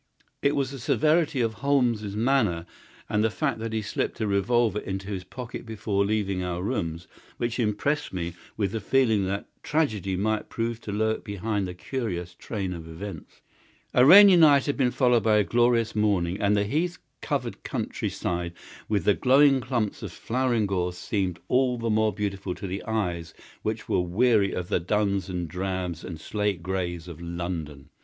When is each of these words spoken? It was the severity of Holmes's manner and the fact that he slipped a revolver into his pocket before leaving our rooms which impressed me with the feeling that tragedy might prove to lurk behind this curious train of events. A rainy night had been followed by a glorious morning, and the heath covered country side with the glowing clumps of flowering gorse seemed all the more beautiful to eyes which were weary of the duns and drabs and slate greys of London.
It 0.41 0.55
was 0.55 0.71
the 0.71 0.79
severity 0.79 1.41
of 1.41 1.53
Holmes's 1.61 2.15
manner 2.15 2.65
and 3.07 3.23
the 3.23 3.29
fact 3.29 3.59
that 3.59 3.71
he 3.71 3.83
slipped 3.83 4.19
a 4.19 4.25
revolver 4.25 4.79
into 4.79 5.09
his 5.09 5.23
pocket 5.23 5.63
before 5.63 6.03
leaving 6.03 6.41
our 6.43 6.63
rooms 6.63 7.07
which 7.37 7.59
impressed 7.59 8.11
me 8.11 8.33
with 8.57 8.71
the 8.71 8.79
feeling 8.81 9.25
that 9.27 9.45
tragedy 9.61 10.15
might 10.17 10.49
prove 10.49 10.81
to 10.81 10.91
lurk 10.91 11.23
behind 11.23 11.67
this 11.67 11.75
curious 11.77 12.33
train 12.33 12.73
of 12.73 12.87
events. 12.87 13.41
A 13.93 14.03
rainy 14.03 14.35
night 14.35 14.65
had 14.65 14.75
been 14.75 14.89
followed 14.89 15.21
by 15.21 15.37
a 15.37 15.43
glorious 15.43 15.95
morning, 15.95 16.41
and 16.41 16.57
the 16.57 16.63
heath 16.63 16.97
covered 17.21 17.61
country 17.61 18.09
side 18.09 18.53
with 18.89 19.03
the 19.03 19.13
glowing 19.13 19.61
clumps 19.61 20.01
of 20.01 20.11
flowering 20.11 20.65
gorse 20.65 20.97
seemed 20.97 21.37
all 21.47 21.77
the 21.77 21.91
more 21.91 22.11
beautiful 22.11 22.55
to 22.55 22.81
eyes 22.89 23.35
which 23.61 23.87
were 23.87 24.01
weary 24.01 24.51
of 24.51 24.67
the 24.69 24.79
duns 24.79 25.29
and 25.29 25.47
drabs 25.47 26.03
and 26.03 26.19
slate 26.19 26.63
greys 26.63 27.07
of 27.07 27.21
London. 27.21 27.89